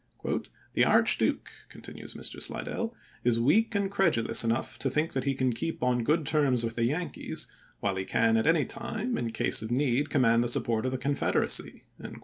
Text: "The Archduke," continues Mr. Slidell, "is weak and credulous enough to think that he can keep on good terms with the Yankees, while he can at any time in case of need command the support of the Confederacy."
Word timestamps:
"The 0.73 0.83
Archduke," 0.83 1.47
continues 1.69 2.15
Mr. 2.15 2.41
Slidell, 2.41 2.95
"is 3.23 3.39
weak 3.39 3.75
and 3.75 3.91
credulous 3.91 4.43
enough 4.43 4.79
to 4.79 4.89
think 4.89 5.13
that 5.13 5.25
he 5.25 5.35
can 5.35 5.53
keep 5.53 5.83
on 5.83 6.03
good 6.03 6.25
terms 6.25 6.63
with 6.63 6.73
the 6.75 6.85
Yankees, 6.85 7.47
while 7.81 7.95
he 7.97 8.03
can 8.05 8.35
at 8.35 8.47
any 8.47 8.65
time 8.65 9.15
in 9.15 9.29
case 9.31 9.61
of 9.61 9.69
need 9.69 10.09
command 10.09 10.43
the 10.43 10.47
support 10.47 10.87
of 10.87 10.91
the 10.91 10.97
Confederacy." 10.97 11.83